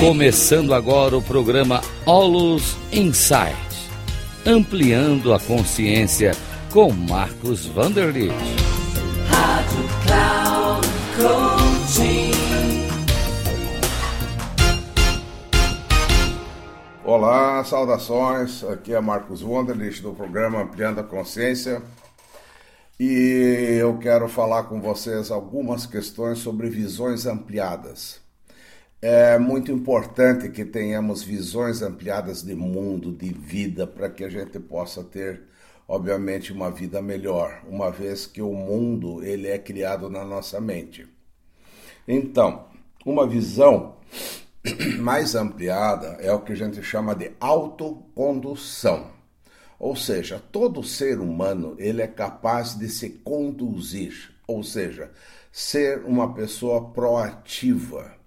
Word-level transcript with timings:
Começando 0.00 0.72
agora 0.72 1.14
o 1.14 1.20
programa 1.20 1.82
Olus 2.06 2.74
Insight, 2.90 3.54
ampliando 4.46 5.34
a 5.34 5.38
consciência 5.38 6.32
com 6.72 6.90
Marcos 6.90 7.66
Vanderlit. 7.66 8.32
Rádio 9.28 9.84
Cloud 10.06 10.88
Coaching. 11.18 12.30
Olá, 17.04 17.62
saudações. 17.62 18.64
Aqui 18.64 18.94
é 18.94 19.00
Marcos 19.02 19.42
Vanderlit 19.42 20.00
do 20.00 20.14
programa 20.14 20.62
Ampliando 20.62 21.00
a 21.00 21.04
Consciência. 21.04 21.82
E 22.98 23.76
eu 23.78 23.98
quero 23.98 24.30
falar 24.30 24.62
com 24.62 24.80
vocês 24.80 25.30
algumas 25.30 25.84
questões 25.84 26.38
sobre 26.38 26.70
visões 26.70 27.26
ampliadas. 27.26 28.29
É 29.02 29.38
muito 29.38 29.72
importante 29.72 30.50
que 30.50 30.62
tenhamos 30.62 31.22
visões 31.22 31.80
ampliadas 31.80 32.42
de 32.42 32.54
mundo, 32.54 33.10
de 33.10 33.32
vida, 33.32 33.86
para 33.86 34.10
que 34.10 34.22
a 34.22 34.28
gente 34.28 34.60
possa 34.60 35.02
ter, 35.02 35.40
obviamente, 35.88 36.52
uma 36.52 36.70
vida 36.70 37.00
melhor, 37.00 37.62
uma 37.66 37.90
vez 37.90 38.26
que 38.26 38.42
o 38.42 38.52
mundo 38.52 39.24
ele 39.24 39.48
é 39.48 39.56
criado 39.56 40.10
na 40.10 40.22
nossa 40.22 40.60
mente. 40.60 41.08
Então, 42.06 42.66
uma 43.02 43.26
visão 43.26 43.96
mais 45.00 45.34
ampliada 45.34 46.18
é 46.20 46.30
o 46.30 46.40
que 46.40 46.52
a 46.52 46.56
gente 46.56 46.82
chama 46.82 47.14
de 47.14 47.32
autocondução. 47.40 49.06
Ou 49.78 49.96
seja, 49.96 50.42
todo 50.52 50.84
ser 50.84 51.20
humano 51.20 51.74
ele 51.78 52.02
é 52.02 52.06
capaz 52.06 52.78
de 52.78 52.86
se 52.90 53.08
conduzir, 53.08 54.30
ou 54.46 54.62
seja, 54.62 55.10
ser 55.50 56.04
uma 56.04 56.34
pessoa 56.34 56.90
proativa 56.90 58.19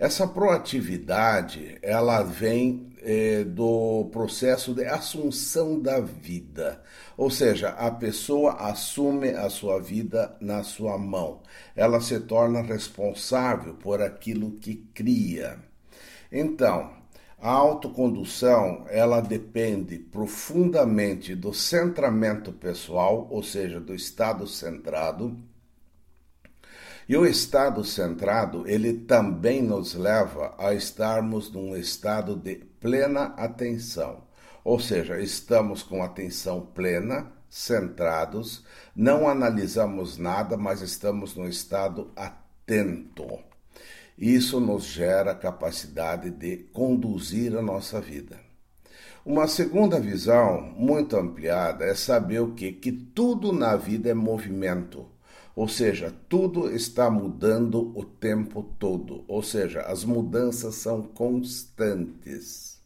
essa 0.00 0.26
proatividade, 0.26 1.76
ela 1.82 2.22
vem 2.22 2.90
é, 3.02 3.44
do 3.44 4.08
processo 4.10 4.72
de 4.72 4.86
assunção 4.86 5.78
da 5.78 6.00
vida, 6.00 6.82
ou 7.18 7.30
seja, 7.30 7.68
a 7.68 7.90
pessoa 7.90 8.54
assume 8.54 9.28
a 9.28 9.50
sua 9.50 9.78
vida 9.78 10.34
na 10.40 10.62
sua 10.62 10.96
mão, 10.96 11.42
ela 11.76 12.00
se 12.00 12.18
torna 12.18 12.62
responsável 12.62 13.74
por 13.74 14.00
aquilo 14.00 14.52
que 14.52 14.76
cria. 14.94 15.58
Então, 16.32 16.92
a 17.38 17.50
autocondução, 17.50 18.86
ela 18.88 19.20
depende 19.20 19.98
profundamente 19.98 21.34
do 21.34 21.52
centramento 21.52 22.52
pessoal, 22.52 23.28
ou 23.30 23.42
seja, 23.42 23.78
do 23.78 23.94
estado 23.94 24.46
centrado, 24.46 25.36
e 27.10 27.16
o 27.16 27.26
estado 27.26 27.82
centrado, 27.82 28.62
ele 28.68 28.92
também 28.92 29.60
nos 29.60 29.94
leva 29.94 30.54
a 30.56 30.72
estarmos 30.72 31.50
num 31.50 31.76
estado 31.76 32.36
de 32.36 32.54
plena 32.54 33.34
atenção. 33.36 34.22
Ou 34.62 34.78
seja, 34.78 35.18
estamos 35.18 35.82
com 35.82 36.04
atenção 36.04 36.60
plena, 36.72 37.32
centrados, 37.48 38.64
não 38.94 39.28
analisamos 39.28 40.18
nada, 40.18 40.56
mas 40.56 40.82
estamos 40.82 41.34
no 41.34 41.48
estado 41.48 42.12
atento. 42.14 43.40
Isso 44.16 44.60
nos 44.60 44.84
gera 44.84 45.34
capacidade 45.34 46.30
de 46.30 46.58
conduzir 46.72 47.56
a 47.56 47.60
nossa 47.60 48.00
vida. 48.00 48.38
Uma 49.26 49.48
segunda 49.48 49.98
visão 49.98 50.60
muito 50.60 51.16
ampliada 51.16 51.84
é 51.84 51.94
saber 51.96 52.38
o 52.38 52.54
que 52.54 52.70
que 52.70 52.92
tudo 52.92 53.52
na 53.52 53.74
vida 53.74 54.10
é 54.10 54.14
movimento. 54.14 55.10
Ou 55.60 55.68
seja, 55.68 56.10
tudo 56.26 56.74
está 56.74 57.10
mudando 57.10 57.92
o 57.94 58.02
tempo 58.02 58.62
todo, 58.78 59.26
ou 59.28 59.42
seja, 59.42 59.82
as 59.82 60.04
mudanças 60.04 60.76
são 60.76 61.02
constantes. 61.02 62.80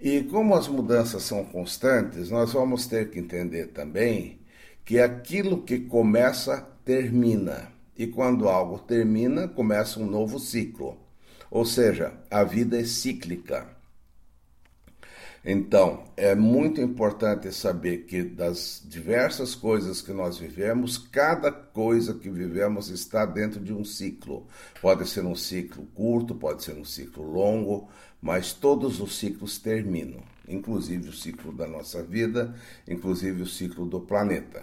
E 0.00 0.24
como 0.24 0.56
as 0.56 0.66
mudanças 0.66 1.22
são 1.22 1.44
constantes, 1.44 2.28
nós 2.28 2.54
vamos 2.54 2.88
ter 2.88 3.08
que 3.08 3.20
entender 3.20 3.68
também 3.68 4.40
que 4.84 4.98
aquilo 4.98 5.62
que 5.62 5.78
começa 5.78 6.66
termina. 6.84 7.70
E 7.96 8.08
quando 8.08 8.48
algo 8.48 8.80
termina, 8.80 9.46
começa 9.46 10.00
um 10.00 10.06
novo 10.06 10.40
ciclo. 10.40 10.98
Ou 11.52 11.64
seja, 11.64 12.14
a 12.28 12.42
vida 12.42 12.80
é 12.80 12.84
cíclica. 12.84 13.64
Então, 15.44 16.04
é 16.16 16.36
muito 16.36 16.80
importante 16.80 17.52
saber 17.52 18.04
que 18.04 18.22
das 18.22 18.80
diversas 18.84 19.56
coisas 19.56 20.00
que 20.00 20.12
nós 20.12 20.38
vivemos, 20.38 20.96
cada 20.96 21.50
coisa 21.50 22.14
que 22.14 22.30
vivemos 22.30 22.90
está 22.90 23.26
dentro 23.26 23.58
de 23.58 23.72
um 23.72 23.84
ciclo. 23.84 24.46
Pode 24.80 25.08
ser 25.08 25.24
um 25.24 25.34
ciclo 25.34 25.84
curto, 25.94 26.32
pode 26.32 26.62
ser 26.62 26.76
um 26.76 26.84
ciclo 26.84 27.24
longo, 27.24 27.88
mas 28.20 28.52
todos 28.52 29.00
os 29.00 29.18
ciclos 29.18 29.58
terminam, 29.58 30.22
inclusive 30.46 31.08
o 31.08 31.12
ciclo 31.12 31.52
da 31.52 31.66
nossa 31.66 32.04
vida, 32.04 32.54
inclusive 32.86 33.42
o 33.42 33.46
ciclo 33.46 33.84
do 33.84 34.00
planeta. 34.00 34.62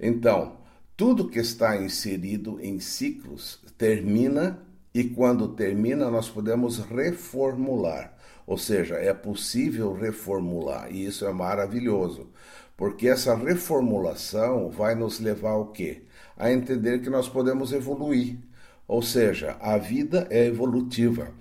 Então, 0.00 0.56
tudo 0.96 1.28
que 1.28 1.38
está 1.38 1.80
inserido 1.80 2.58
em 2.60 2.80
ciclos 2.80 3.60
termina 3.78 4.60
e 4.92 5.04
quando 5.04 5.48
termina 5.48 6.10
nós 6.10 6.28
podemos 6.28 6.78
reformular. 6.78 8.15
Ou 8.46 8.56
seja, 8.56 8.94
é 8.94 9.12
possível 9.12 9.92
reformular 9.92 10.92
e 10.92 11.04
isso 11.04 11.26
é 11.26 11.32
maravilhoso, 11.32 12.30
porque 12.76 13.08
essa 13.08 13.34
reformulação 13.34 14.70
vai 14.70 14.94
nos 14.94 15.18
levar 15.18 15.50
ao 15.50 15.68
quê? 15.68 16.02
A 16.36 16.52
entender 16.52 17.00
que 17.00 17.10
nós 17.10 17.28
podemos 17.28 17.72
evoluir. 17.72 18.38
Ou 18.86 19.02
seja, 19.02 19.56
a 19.60 19.76
vida 19.78 20.28
é 20.30 20.46
evolutiva. 20.46 21.32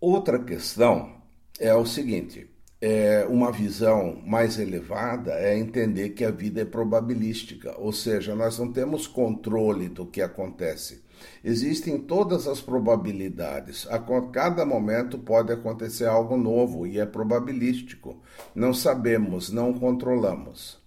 Outra 0.00 0.38
questão 0.38 1.22
é 1.60 1.72
o 1.74 1.86
seguinte: 1.86 2.50
é 2.86 3.24
uma 3.30 3.50
visão 3.50 4.20
mais 4.26 4.58
elevada 4.58 5.32
é 5.32 5.56
entender 5.56 6.10
que 6.10 6.22
a 6.22 6.30
vida 6.30 6.60
é 6.60 6.64
probabilística, 6.66 7.74
ou 7.78 7.90
seja, 7.92 8.34
nós 8.34 8.58
não 8.58 8.70
temos 8.70 9.06
controle 9.06 9.88
do 9.88 10.04
que 10.04 10.20
acontece. 10.20 11.02
Existem 11.42 11.98
todas 11.98 12.46
as 12.46 12.60
probabilidades. 12.60 13.86
A 13.90 13.98
cada 14.32 14.64
momento 14.64 15.18
pode 15.18 15.52
acontecer 15.52 16.06
algo 16.06 16.36
novo 16.36 16.86
e 16.86 16.98
é 16.98 17.06
probabilístico. 17.06 18.20
Não 18.54 18.72
sabemos, 18.72 19.50
não 19.50 19.72
controlamos. 19.72 20.82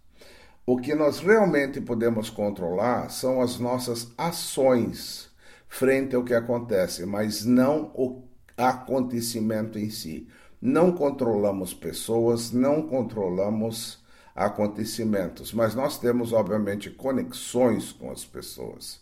O 0.66 0.78
que 0.78 0.94
nós 0.94 1.20
realmente 1.20 1.80
podemos 1.80 2.30
controlar 2.30 3.10
são 3.10 3.42
as 3.42 3.58
nossas 3.58 4.12
ações 4.18 5.30
frente 5.70 6.16
ao 6.16 6.24
que 6.24 6.34
acontece, 6.34 7.06
mas 7.06 7.46
não 7.46 7.92
o 7.94 8.24
acontecimento 8.58 9.78
em 9.78 9.90
si. 9.90 10.28
Não 10.60 10.92
controlamos 10.92 11.74
pessoas, 11.74 12.52
não 12.52 12.82
controlamos 12.82 14.04
acontecimentos, 14.36 15.54
mas 15.54 15.74
nós 15.74 15.98
temos, 15.98 16.34
obviamente, 16.34 16.90
conexões 16.90 17.92
com 17.92 18.12
as 18.12 18.26
pessoas. 18.26 19.00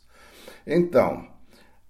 Então, 0.66 1.28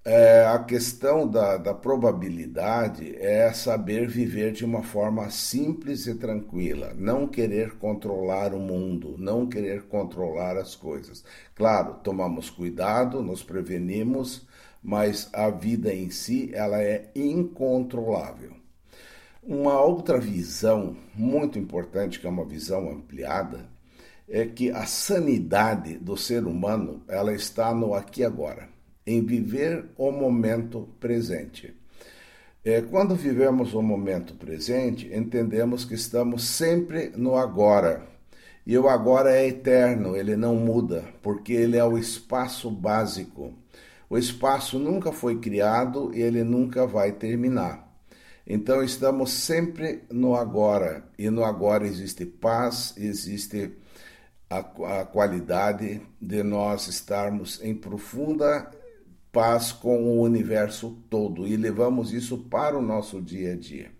é, 0.03 0.45
a 0.45 0.59
questão 0.59 1.27
da, 1.27 1.57
da 1.57 1.73
probabilidade 1.73 3.15
é 3.17 3.51
saber 3.53 4.07
viver 4.07 4.51
de 4.51 4.63
uma 4.63 4.83
forma 4.83 5.29
simples 5.31 6.05
e 6.07 6.15
tranquila, 6.15 6.93
não 6.95 7.27
querer 7.27 7.75
controlar 7.77 8.53
o 8.53 8.59
mundo, 8.59 9.15
não 9.17 9.47
querer 9.47 9.83
controlar 9.83 10.57
as 10.57 10.75
coisas. 10.75 11.23
Claro, 11.55 11.95
tomamos 12.03 12.49
cuidado, 12.49 13.23
nos 13.23 13.41
prevenimos, 13.43 14.45
mas 14.83 15.29
a 15.33 15.49
vida 15.49 15.93
em 15.93 16.11
si 16.11 16.51
ela 16.53 16.81
é 16.81 17.09
incontrolável. 17.15 18.53
Uma 19.41 19.81
outra 19.81 20.19
visão 20.19 20.95
muito 21.15 21.57
importante, 21.57 22.19
que 22.19 22.27
é 22.27 22.29
uma 22.29 22.45
visão 22.45 22.91
ampliada, 22.91 23.65
é 24.27 24.45
que 24.45 24.71
a 24.71 24.85
sanidade 24.85 25.97
do 25.97 26.17
ser 26.17 26.45
humano 26.45 27.03
ela 27.07 27.33
está 27.33 27.73
no 27.73 27.93
aqui 27.93 28.21
e 28.21 28.25
agora, 28.25 28.67
em 29.05 29.23
viver 29.23 29.85
o 29.97 30.11
momento 30.11 30.89
presente. 30.99 31.73
É, 32.63 32.81
quando 32.81 33.15
vivemos 33.15 33.75
o 33.75 33.81
momento 33.81 34.33
presente, 34.33 35.11
entendemos 35.13 35.85
que 35.85 35.93
estamos 35.93 36.43
sempre 36.43 37.11
no 37.15 37.37
agora. 37.37 38.07
E 38.65 38.75
o 38.75 38.89
agora 38.89 39.31
é 39.35 39.47
eterno, 39.47 40.15
ele 40.15 40.35
não 40.35 40.55
muda, 40.55 41.05
porque 41.21 41.53
ele 41.53 41.77
é 41.77 41.85
o 41.85 41.95
espaço 41.95 42.71
básico. 42.71 43.53
O 44.09 44.17
espaço 44.17 44.79
nunca 44.79 45.11
foi 45.11 45.39
criado 45.39 46.11
e 46.15 46.21
ele 46.21 46.43
nunca 46.43 46.87
vai 46.87 47.11
terminar. 47.11 47.85
Então 48.47 48.83
estamos 48.83 49.31
sempre 49.31 50.03
no 50.11 50.35
agora, 50.35 51.03
e 51.17 51.29
no 51.29 51.43
agora 51.43 51.85
existe 51.85 52.25
paz, 52.25 52.95
existe 52.97 53.71
a, 54.49 54.59
a 55.01 55.05
qualidade 55.05 56.01
de 56.21 56.43
nós 56.43 56.87
estarmos 56.87 57.61
em 57.63 57.73
profunda 57.73 58.69
paz 59.31 59.73
com 59.73 60.03
o 60.03 60.21
universo 60.21 60.97
todo 61.09 61.45
e 61.45 61.57
levamos 61.57 62.13
isso 62.13 62.37
para 62.37 62.77
o 62.77 62.81
nosso 62.81 63.21
dia 63.21 63.51
a 63.51 63.55
dia. 63.55 63.91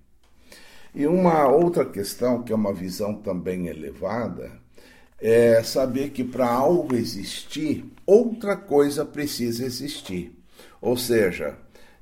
E 0.94 1.06
uma 1.06 1.46
outra 1.50 1.84
questão, 1.84 2.42
que 2.42 2.54
é 2.54 2.56
uma 2.56 2.74
visão 2.74 3.16
também 3.16 3.68
elevada, 3.68 4.50
é 5.20 5.62
saber 5.62 6.12
que 6.12 6.24
para 6.24 6.48
algo 6.48 6.96
existir, 6.96 7.86
outra 8.06 8.56
coisa 8.56 9.04
precisa 9.04 9.66
existir. 9.66 10.42
Ou 10.80 10.96
seja, 10.96 11.58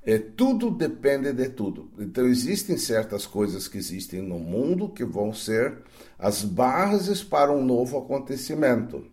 É, 0.06 0.18
tudo 0.18 0.70
depende 0.70 1.32
de 1.32 1.50
tudo. 1.50 1.90
Então, 1.98 2.28
existem 2.28 2.78
certas 2.78 3.26
coisas 3.26 3.68
que 3.68 3.78
existem 3.78 4.22
no 4.22 4.38
mundo 4.38 4.90
que 4.90 5.06
vão 5.06 5.34
ser 5.34 5.78
as 6.20 6.44
bases 6.44 7.24
para 7.24 7.52
um 7.52 7.64
novo 7.64 7.98
acontecimento. 7.98 9.06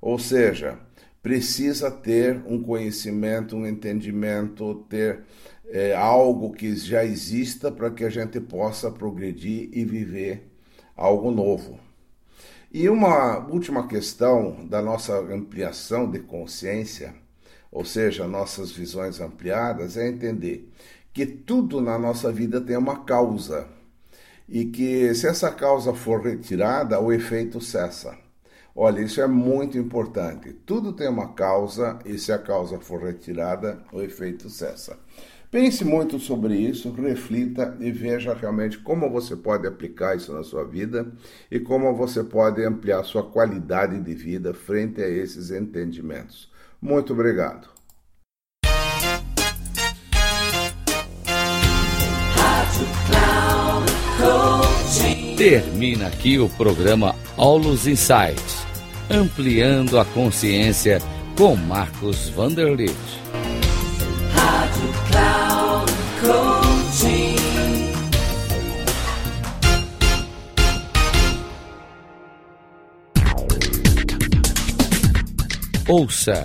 Ou 0.00 0.18
seja, 0.18 0.78
precisa 1.22 1.90
ter 1.90 2.42
um 2.46 2.62
conhecimento, 2.62 3.54
um 3.54 3.66
entendimento, 3.66 4.86
ter 4.88 5.20
é, 5.68 5.94
algo 5.94 6.52
que 6.52 6.74
já 6.74 7.04
exista 7.04 7.70
para 7.70 7.90
que 7.90 8.04
a 8.04 8.10
gente 8.10 8.40
possa 8.40 8.90
progredir 8.90 9.68
e 9.72 9.84
viver 9.84 10.50
algo 10.96 11.30
novo. 11.30 11.78
E 12.72 12.88
uma 12.88 13.46
última 13.48 13.86
questão 13.88 14.66
da 14.66 14.80
nossa 14.80 15.18
ampliação 15.18 16.10
de 16.10 16.20
consciência, 16.20 17.14
ou 17.70 17.84
seja, 17.84 18.26
nossas 18.26 18.70
visões 18.72 19.20
ampliadas, 19.20 19.96
é 19.96 20.08
entender 20.08 20.70
que 21.12 21.26
tudo 21.26 21.80
na 21.80 21.98
nossa 21.98 22.32
vida 22.32 22.60
tem 22.60 22.76
uma 22.76 23.04
causa 23.04 23.66
e 24.48 24.64
que 24.64 25.14
se 25.14 25.26
essa 25.28 25.50
causa 25.50 25.94
for 25.94 26.22
retirada, 26.22 27.00
o 27.00 27.12
efeito 27.12 27.60
cessa. 27.60 28.16
Olha, 28.74 29.00
isso 29.00 29.20
é 29.20 29.26
muito 29.26 29.76
importante. 29.78 30.52
Tudo 30.52 30.92
tem 30.92 31.08
uma 31.08 31.34
causa 31.34 31.98
e 32.04 32.18
se 32.18 32.32
a 32.32 32.38
causa 32.38 32.78
for 32.78 33.02
retirada, 33.02 33.82
o 33.92 34.00
efeito 34.00 34.48
cessa. 34.48 34.98
Pense 35.50 35.84
muito 35.84 36.18
sobre 36.20 36.54
isso, 36.54 36.92
reflita 36.92 37.76
e 37.80 37.90
veja 37.90 38.32
realmente 38.32 38.78
como 38.78 39.10
você 39.10 39.34
pode 39.34 39.66
aplicar 39.66 40.16
isso 40.16 40.32
na 40.32 40.44
sua 40.44 40.64
vida 40.64 41.12
e 41.50 41.58
como 41.58 41.92
você 41.92 42.22
pode 42.22 42.64
ampliar 42.64 43.02
sua 43.02 43.24
qualidade 43.24 44.00
de 44.00 44.14
vida 44.14 44.54
frente 44.54 45.02
a 45.02 45.08
esses 45.08 45.50
entendimentos. 45.50 46.48
Muito 46.80 47.12
obrigado. 47.12 47.68
Termina 55.36 56.06
aqui 56.08 56.38
o 56.38 56.48
programa 56.50 57.14
Aulos 57.36 57.86
Insights, 57.86 58.66
ampliando 59.10 59.98
a 59.98 60.04
consciência 60.04 60.98
com 61.36 61.56
Marcos 61.56 62.28
Vanderlitt. 62.28 62.94
Rádio. 64.34 65.10
Ouça 75.90 76.44